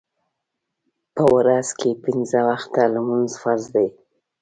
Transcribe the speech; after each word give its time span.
په 1.15 1.23
ورځ 1.35 1.67
کې 1.79 1.99
پینځه 2.03 2.39
وخته 2.49 2.81
لمونځ 2.93 3.31
فرض 3.41 3.65
دی. 3.75 3.87